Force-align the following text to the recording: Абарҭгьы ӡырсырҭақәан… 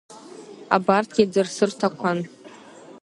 Абарҭгьы 0.75 1.23
ӡырсырҭақәан… 1.31 2.19